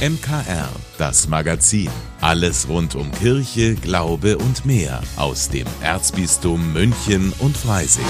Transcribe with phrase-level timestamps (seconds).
[0.00, 1.90] MKR, das Magazin.
[2.22, 8.06] Alles rund um Kirche, Glaube und mehr aus dem Erzbistum München und Freising.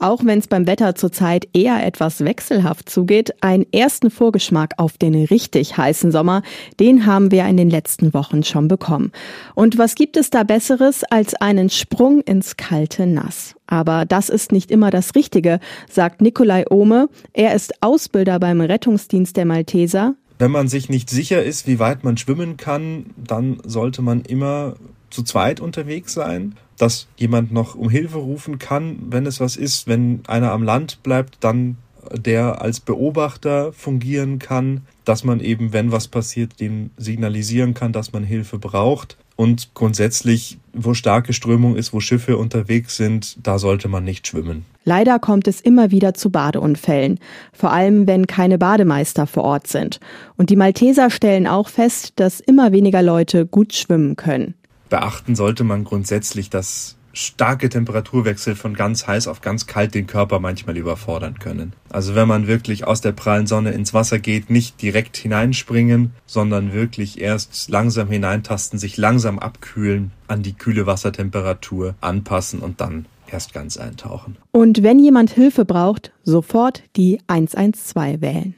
[0.00, 5.24] Auch wenn es beim Wetter zurzeit eher etwas wechselhaft zugeht, einen ersten Vorgeschmack auf den
[5.24, 6.42] richtig heißen Sommer,
[6.78, 9.10] den haben wir in den letzten Wochen schon bekommen.
[9.56, 13.56] Und was gibt es da Besseres als einen Sprung ins kalte Nass?
[13.66, 15.58] Aber das ist nicht immer das Richtige,
[15.90, 17.08] sagt Nikolai Ohme.
[17.32, 20.14] Er ist Ausbilder beim Rettungsdienst der Malteser.
[20.38, 24.74] Wenn man sich nicht sicher ist, wie weit man schwimmen kann, dann sollte man immer
[25.10, 29.86] zu zweit unterwegs sein, dass jemand noch um Hilfe rufen kann, wenn es was ist,
[29.86, 31.76] wenn einer am Land bleibt, dann
[32.12, 38.12] der als Beobachter fungieren kann, dass man eben, wenn was passiert, dem signalisieren kann, dass
[38.12, 39.16] man Hilfe braucht.
[39.36, 44.64] Und grundsätzlich, wo starke Strömung ist, wo Schiffe unterwegs sind, da sollte man nicht schwimmen.
[44.84, 47.20] Leider kommt es immer wieder zu Badeunfällen,
[47.52, 50.00] vor allem wenn keine Bademeister vor Ort sind.
[50.36, 54.54] Und die Malteser stellen auch fest, dass immer weniger Leute gut schwimmen können
[54.88, 60.38] beachten sollte man grundsätzlich, dass starke Temperaturwechsel von ganz heiß auf ganz kalt den Körper
[60.38, 61.72] manchmal überfordern können.
[61.90, 66.72] Also wenn man wirklich aus der prallen Sonne ins Wasser geht, nicht direkt hineinspringen, sondern
[66.72, 73.52] wirklich erst langsam hineintasten, sich langsam abkühlen, an die kühle Wassertemperatur anpassen und dann erst
[73.52, 74.36] ganz eintauchen.
[74.52, 78.54] Und wenn jemand Hilfe braucht, sofort die 112 wählen.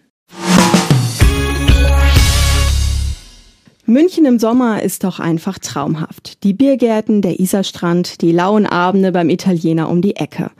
[3.90, 6.44] München im Sommer ist doch einfach traumhaft.
[6.44, 10.52] Die Biergärten, der Isarstrand, die lauen Abende beim Italiener um die Ecke.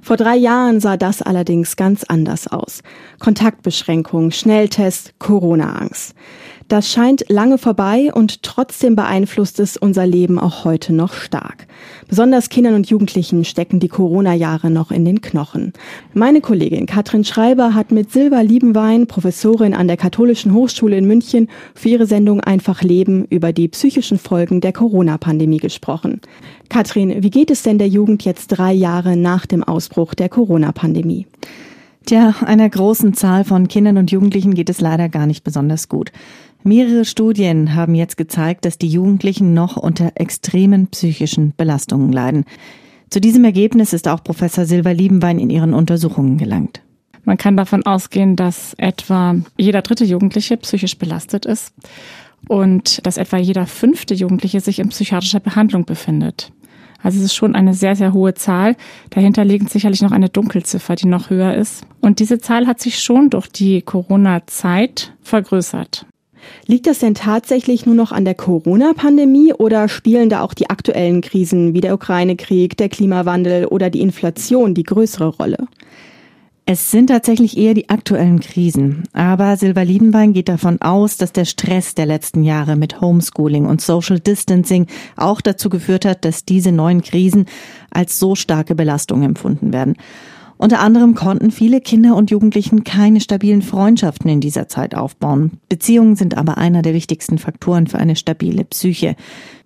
[0.00, 2.84] Vor drei Jahren sah das allerdings ganz anders aus.
[3.18, 6.14] Kontaktbeschränkung, Schnelltest, Corona-Angst.
[6.68, 11.68] Das scheint lange vorbei und trotzdem beeinflusst es unser Leben auch heute noch stark.
[12.08, 15.72] Besonders Kindern und Jugendlichen stecken die Corona-Jahre noch in den Knochen.
[16.12, 21.48] Meine Kollegin Katrin Schreiber hat mit Silva Liebenwein, Professorin an der Katholischen Hochschule in München,
[21.76, 26.20] für ihre Sendung Einfach Leben über die psychischen Folgen der Corona-Pandemie gesprochen.
[26.68, 31.26] Katrin, wie geht es denn der Jugend jetzt drei Jahre nach dem Ausbruch der Corona-Pandemie?
[32.06, 36.12] Tja, einer großen Zahl von Kindern und Jugendlichen geht es leider gar nicht besonders gut.
[36.62, 42.44] Mehrere Studien haben jetzt gezeigt, dass die Jugendlichen noch unter extremen psychischen Belastungen leiden.
[43.10, 46.80] Zu diesem Ergebnis ist auch Professor Silva Liebenwein in ihren Untersuchungen gelangt.
[47.24, 51.74] Man kann davon ausgehen, dass etwa jeder dritte Jugendliche psychisch belastet ist
[52.46, 56.52] und dass etwa jeder fünfte Jugendliche sich in psychiatrischer Behandlung befindet.
[57.06, 58.74] Also es ist schon eine sehr, sehr hohe Zahl.
[59.10, 61.86] Dahinter liegt sicherlich noch eine Dunkelziffer, die noch höher ist.
[62.00, 66.04] Und diese Zahl hat sich schon durch die Corona-Zeit vergrößert.
[66.66, 71.20] Liegt das denn tatsächlich nur noch an der Corona-Pandemie oder spielen da auch die aktuellen
[71.20, 75.68] Krisen wie der Ukraine-Krieg, der Klimawandel oder die Inflation die größere Rolle?
[76.68, 79.04] Es sind tatsächlich eher die aktuellen Krisen.
[79.12, 83.80] Aber Silva Liebenbein geht davon aus, dass der Stress der letzten Jahre mit Homeschooling und
[83.80, 87.46] Social Distancing auch dazu geführt hat, dass diese neuen Krisen
[87.92, 89.94] als so starke Belastung empfunden werden.
[90.56, 95.60] Unter anderem konnten viele Kinder und Jugendlichen keine stabilen Freundschaften in dieser Zeit aufbauen.
[95.68, 99.14] Beziehungen sind aber einer der wichtigsten Faktoren für eine stabile Psyche.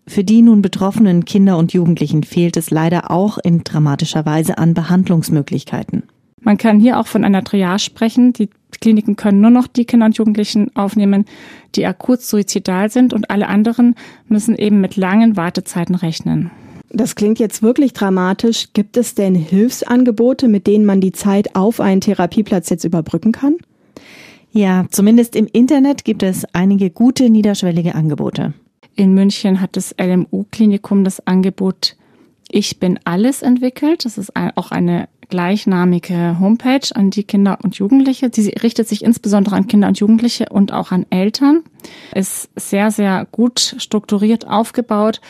[0.06, 4.74] Für die nun betroffenen Kinder und Jugendlichen fehlt es leider auch in dramatischer Weise an
[4.74, 6.02] Behandlungsmöglichkeiten.
[6.50, 8.32] Man kann hier auch von einer Triage sprechen.
[8.32, 8.50] Die
[8.80, 11.24] Kliniken können nur noch die Kinder und Jugendlichen aufnehmen,
[11.76, 13.94] die akut suizidal sind und alle anderen
[14.26, 16.50] müssen eben mit langen Wartezeiten rechnen.
[16.88, 18.70] Das klingt jetzt wirklich dramatisch.
[18.72, 23.54] Gibt es denn Hilfsangebote, mit denen man die Zeit auf einen Therapieplatz jetzt überbrücken kann?
[24.50, 28.54] Ja, zumindest im Internet gibt es einige gute niederschwellige Angebote.
[28.96, 31.94] In München hat das LMU-Klinikum das Angebot
[32.50, 34.04] Ich bin alles entwickelt.
[34.04, 38.30] Das ist auch eine gleichnamige Homepage an die Kinder und Jugendliche.
[38.32, 41.62] Sie richtet sich insbesondere an Kinder und Jugendliche und auch an Eltern.
[42.14, 45.20] Ist sehr, sehr gut strukturiert aufgebaut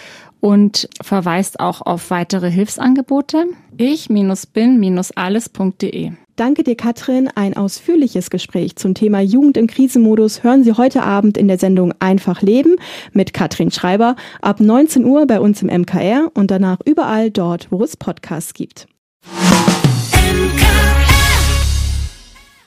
[0.41, 3.45] und verweist auch auf weitere Hilfsangebote.
[3.77, 6.13] Ich-bin-alles.de.
[6.37, 7.29] Danke dir, Katrin.
[7.35, 11.93] Ein ausführliches Gespräch zum Thema Jugend im Krisenmodus hören Sie heute Abend in der Sendung
[12.01, 12.77] Einfach Leben
[13.13, 17.85] mit Katrin Schreiber ab 19 Uhr bei uns im MKR und danach überall dort, wo
[17.85, 18.89] es Podcasts gibt.
[20.31, 21.00] and come.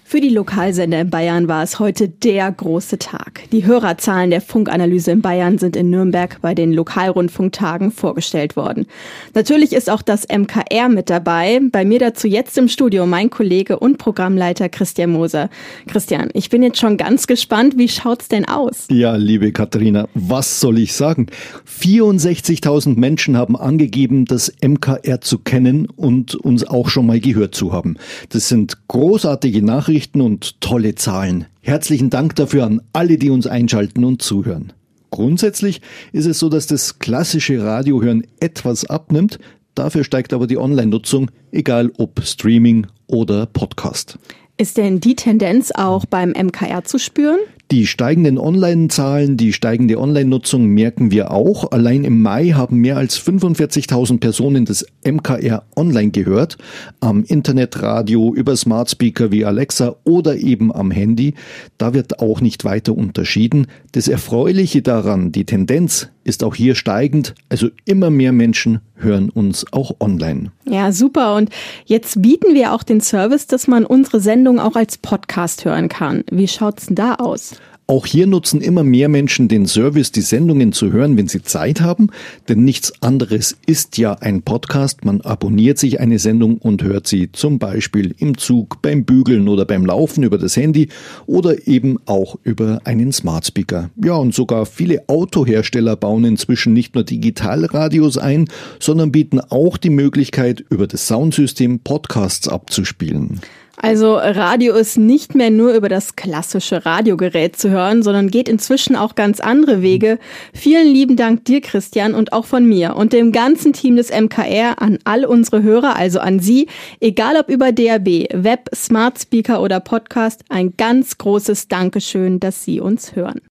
[0.05, 3.49] Für die Lokalsender in Bayern war es heute der große Tag.
[3.51, 8.85] Die Hörerzahlen der Funkanalyse in Bayern sind in Nürnberg bei den Lokalrundfunktagen vorgestellt worden.
[9.33, 11.61] Natürlich ist auch das MKR mit dabei.
[11.71, 15.49] Bei mir dazu jetzt im Studio mein Kollege und Programmleiter Christian Moser.
[15.87, 17.77] Christian, ich bin jetzt schon ganz gespannt.
[17.77, 18.87] Wie schaut's denn aus?
[18.91, 21.25] Ja, liebe Katharina, was soll ich sagen?
[21.67, 27.73] 64.000 Menschen haben angegeben, das MKR zu kennen und uns auch schon mal gehört zu
[27.73, 27.95] haben.
[28.29, 31.45] Das sind großartige Nachrichten Nachrichten und tolle Zahlen.
[31.61, 34.73] Herzlichen Dank dafür an alle, die uns einschalten und zuhören.
[35.11, 35.79] Grundsätzlich
[36.11, 39.39] ist es so, dass das klassische Radiohören etwas abnimmt,
[39.75, 44.19] dafür steigt aber die Online-Nutzung, egal ob Streaming oder Podcast.
[44.57, 47.39] Ist denn die Tendenz auch beim MKR zu spüren?
[47.73, 51.71] Die steigenden Online-Zahlen, die steigende Online-Nutzung merken wir auch.
[51.71, 56.59] Allein im Mai haben mehr als 45.000 Personen das MKR online gehört.
[56.99, 61.33] Am Internetradio, über Smart Speaker wie Alexa oder eben am Handy.
[61.79, 63.65] Da wird auch nicht weiter unterschieden.
[63.91, 67.35] Das Erfreuliche daran, die Tendenz ist auch hier steigend.
[67.49, 70.51] Also immer mehr Menschen hören uns auch online.
[70.65, 71.35] Ja, super.
[71.35, 71.49] Und
[71.85, 76.23] jetzt bieten wir auch den Service, dass man unsere Sendung auch als Podcast hören kann.
[76.31, 77.55] Wie schaut's denn da aus?
[77.85, 81.81] Auch hier nutzen immer mehr Menschen den Service, die Sendungen zu hören, wenn sie Zeit
[81.81, 82.07] haben,
[82.47, 85.03] denn nichts anderes ist ja ein Podcast.
[85.03, 89.65] Man abonniert sich eine Sendung und hört sie zum Beispiel im Zug, beim Bügeln oder
[89.65, 90.87] beim Laufen über das Handy
[91.25, 93.89] oder eben auch über einen Smart Speaker.
[94.01, 98.47] Ja, und sogar viele Autohersteller bauen inzwischen nicht nur Digitalradios ein,
[98.79, 103.41] sondern bieten auch die Möglichkeit, über das Soundsystem Podcasts abzuspielen.
[103.77, 108.95] Also Radio ist nicht mehr nur über das klassische Radiogerät zu hören, sondern geht inzwischen
[108.95, 110.19] auch ganz andere Wege.
[110.53, 114.81] Vielen lieben Dank dir, Christian, und auch von mir und dem ganzen Team des MKR
[114.81, 116.67] an all unsere Hörer, also an Sie,
[116.99, 122.79] egal ob über DAB, Web, Smart Speaker oder Podcast, ein ganz großes Dankeschön, dass Sie
[122.79, 123.41] uns hören.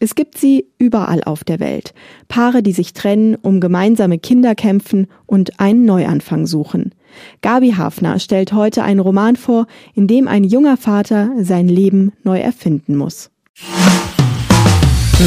[0.00, 1.92] Es gibt sie überall auf der Welt.
[2.28, 6.94] Paare, die sich trennen, um gemeinsame Kinder kämpfen und einen Neuanfang suchen.
[7.42, 12.38] Gabi Hafner stellt heute einen Roman vor, in dem ein junger Vater sein Leben neu
[12.38, 13.30] erfinden muss.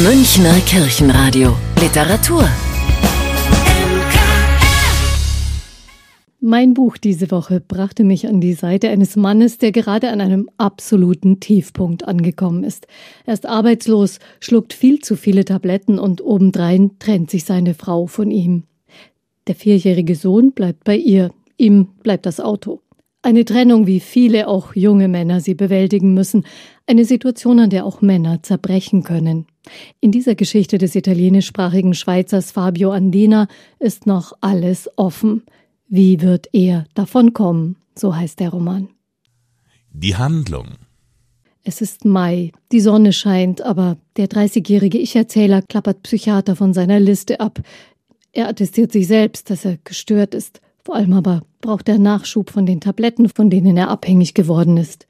[0.02, 2.48] Münchner Kirchenradio Literatur
[6.44, 10.50] Mein Buch diese Woche brachte mich an die Seite eines Mannes, der gerade an einem
[10.56, 12.88] absoluten Tiefpunkt angekommen ist.
[13.24, 18.32] Er ist arbeitslos, schluckt viel zu viele Tabletten und obendrein trennt sich seine Frau von
[18.32, 18.64] ihm.
[19.46, 22.80] Der vierjährige Sohn bleibt bei ihr, ihm bleibt das Auto.
[23.22, 26.44] Eine Trennung, wie viele auch junge Männer sie bewältigen müssen,
[26.88, 29.46] eine Situation, an der auch Männer zerbrechen können.
[30.00, 33.46] In dieser Geschichte des italienischsprachigen Schweizers Fabio Andina
[33.78, 35.44] ist noch alles offen.
[35.94, 37.76] Wie wird er davonkommen?
[37.94, 38.88] So heißt der Roman.
[39.92, 40.68] Die Handlung.
[41.64, 47.40] Es ist Mai, die Sonne scheint, aber der 30-jährige Ich-Erzähler klappert Psychiater von seiner Liste
[47.40, 47.60] ab.
[48.32, 50.62] Er attestiert sich selbst, dass er gestört ist.
[50.82, 55.06] Vor allem aber braucht er Nachschub von den Tabletten, von denen er abhängig geworden ist.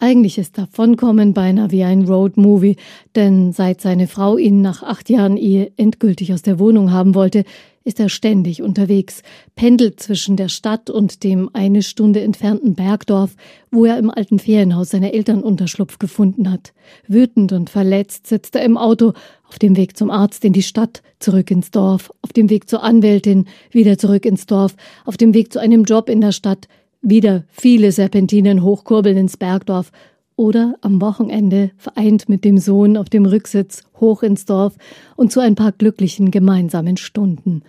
[0.00, 2.76] Eigentlich ist Davonkommen beinahe wie ein Roadmovie,
[3.14, 7.44] denn seit seine Frau ihn nach acht Jahren Ehe endgültig aus der Wohnung haben wollte,
[7.84, 9.22] ist er ständig unterwegs,
[9.56, 13.34] pendelt zwischen der Stadt und dem eine Stunde entfernten Bergdorf,
[13.70, 16.72] wo er im alten Ferienhaus seiner Eltern Unterschlupf gefunden hat.
[17.06, 19.14] Wütend und verletzt sitzt er im Auto,
[19.48, 22.82] auf dem Weg zum Arzt in die Stadt, zurück ins Dorf, auf dem Weg zur
[22.82, 26.68] Anwältin, wieder zurück ins Dorf, auf dem Weg zu einem Job in der Stadt,
[27.02, 29.90] wieder viele Serpentinen hochkurbeln ins Bergdorf
[30.40, 34.74] oder am Wochenende vereint mit dem Sohn auf dem Rücksitz hoch ins Dorf
[35.14, 37.60] und zu ein paar glücklichen gemeinsamen Stunden.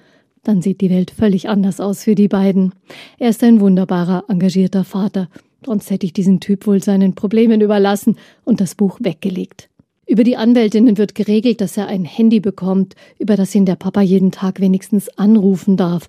[0.43, 2.71] Dann sieht die Welt völlig anders aus für die beiden.
[3.19, 5.27] Er ist ein wunderbarer, engagierter Vater.
[5.65, 8.15] Sonst hätte ich diesen Typ wohl seinen Problemen überlassen
[8.45, 9.67] und das Buch weggelegt.
[10.07, 13.99] Über die Anwältinnen wird geregelt, dass er ein Handy bekommt, über das ihn der Papa
[13.99, 16.07] jeden Tag wenigstens anrufen darf.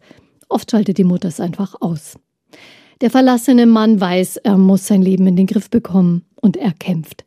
[0.49, 2.21] Oft schaltet die Mutter es einfach aus.
[3.01, 7.25] Der verlassene Mann weiß, er muss sein Leben in den Griff bekommen und er kämpft.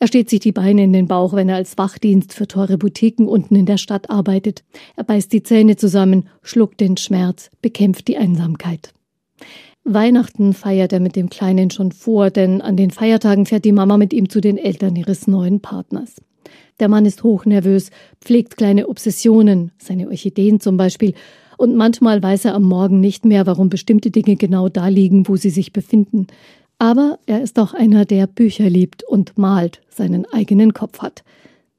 [0.00, 3.28] Er steht sich die Beine in den Bauch, wenn er als Wachdienst für teure Boutiquen
[3.28, 4.64] unten in der Stadt arbeitet.
[4.96, 8.92] Er beißt die Zähne zusammen, schluckt den Schmerz, bekämpft die Einsamkeit.
[9.84, 13.98] Weihnachten feiert er mit dem Kleinen schon vor, denn an den Feiertagen fährt die Mama
[13.98, 16.16] mit ihm zu den Eltern ihres neuen Partners.
[16.80, 17.90] Der Mann ist hochnervös,
[18.20, 21.14] pflegt kleine Obsessionen, seine Orchideen zum Beispiel,
[21.56, 25.36] und manchmal weiß er am Morgen nicht mehr, warum bestimmte Dinge genau da liegen, wo
[25.36, 26.26] sie sich befinden.
[26.78, 31.24] Aber er ist auch einer, der Bücher liebt und malt, seinen eigenen Kopf hat.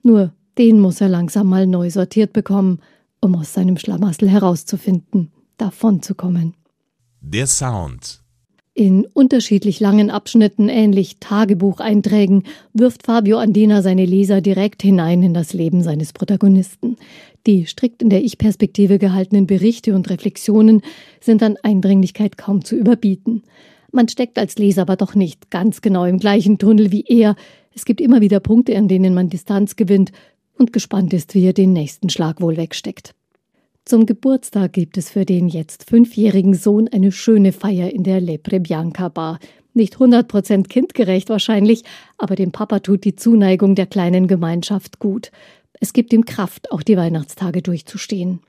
[0.03, 2.79] Nur den muss er langsam mal neu sortiert bekommen,
[3.19, 6.53] um aus seinem Schlamassel herauszufinden, davonzukommen.
[7.21, 8.21] Der Sound.
[8.77, 15.53] In unterschiedlich langen Abschnitten, ähnlich Tagebucheinträgen, wirft Fabio Andina seine Leser direkt hinein in das
[15.53, 16.97] Leben seines Protagonisten.
[17.47, 20.81] Die strikt in der Ich-Perspektive gehaltenen Berichte und Reflexionen
[21.21, 23.43] sind an Eindringlichkeit kaum zu überbieten.
[23.95, 27.37] Man steckt als Leser aber doch nicht ganz genau im gleichen Tunnel wie er.
[27.73, 30.11] Es gibt immer wieder Punkte, an denen man Distanz gewinnt
[30.57, 33.15] und gespannt ist, wie er den nächsten Schlag wohl wegsteckt.
[33.85, 38.59] Zum Geburtstag gibt es für den jetzt fünfjährigen Sohn eine schöne Feier in der Lepre
[38.59, 39.39] Bianca Bar.
[39.73, 41.83] Nicht 100% kindgerecht wahrscheinlich,
[42.17, 45.31] aber dem Papa tut die Zuneigung der kleinen Gemeinschaft gut.
[45.79, 48.41] Es gibt ihm Kraft, auch die Weihnachtstage durchzustehen.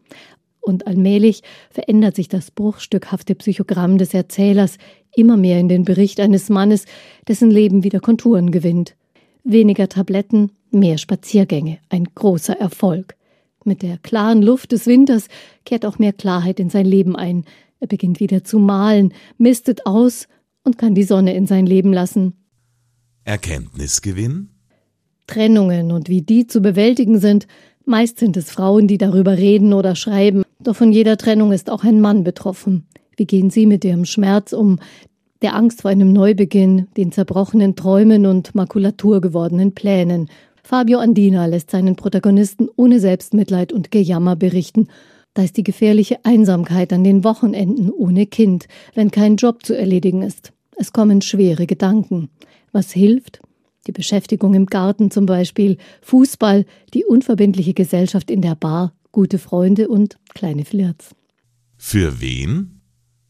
[0.67, 4.79] Und allmählich verändert sich das bruchstückhafte Psychogramm des Erzählers
[5.17, 6.85] immer mehr in den Bericht eines Mannes,
[7.27, 8.95] dessen Leben wieder Konturen gewinnt.
[9.45, 13.17] Weniger Tabletten, mehr Spaziergänge, ein großer Erfolg.
[13.65, 15.27] Mit der klaren Luft des Winters
[15.65, 17.45] kehrt auch mehr Klarheit in sein Leben ein.
[17.81, 20.29] Er beginnt wieder zu malen, mistet aus
[20.63, 22.35] und kann die Sonne in sein Leben lassen.
[23.25, 24.51] Erkenntnisgewinn?
[25.27, 27.49] Trennungen und wie die zu bewältigen sind,
[27.85, 31.83] meist sind es Frauen, die darüber reden oder schreiben, doch von jeder Trennung ist auch
[31.83, 32.87] ein Mann betroffen.
[33.17, 34.79] Wie gehen Sie mit Ihrem Schmerz um,
[35.43, 40.29] der Angst vor einem Neubeginn, den zerbrochenen Träumen und Makulatur gewordenen Plänen
[40.67, 44.89] Fabio Andina lässt seinen Protagonisten ohne Selbstmitleid und Gejammer berichten.
[45.33, 50.23] Da ist die gefährliche Einsamkeit an den Wochenenden ohne Kind, wenn kein Job zu erledigen
[50.23, 50.53] ist.
[50.75, 52.31] Es kommen schwere Gedanken.
[52.73, 53.39] Was hilft?
[53.87, 59.87] Die Beschäftigung im Garten zum Beispiel, Fußball, die unverbindliche Gesellschaft in der Bar, gute Freunde
[59.87, 61.15] und kleine Flirts.
[61.77, 62.76] Für wen?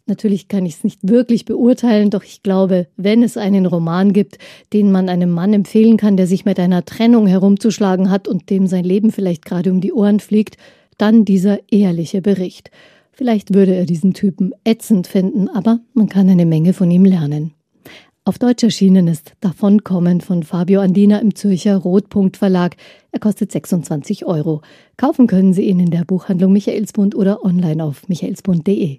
[0.08, 4.38] Natürlich kann ich es nicht wirklich beurteilen, doch ich glaube, wenn es einen Roman gibt,
[4.72, 8.68] den man einem Mann empfehlen kann, der sich mit einer Trennung herumzuschlagen hat und dem
[8.68, 10.58] sein Leben vielleicht gerade um die Ohren fliegt,
[10.96, 12.70] dann dieser ehrliche Bericht.
[13.10, 17.52] Vielleicht würde er diesen Typen ätzend finden, aber man kann eine Menge von ihm lernen.
[18.24, 22.76] Auf Deutsch erschienen ist Davonkommen von Fabio Andina im Zürcher Rotpunkt Verlag.
[23.10, 24.62] Er kostet 26 Euro.
[24.96, 28.98] Kaufen können Sie ihn in der Buchhandlung Michaelsbund oder online auf michaelsbund.de.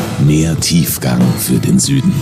[0.31, 2.13] Mehr Tiefgang für den Süden.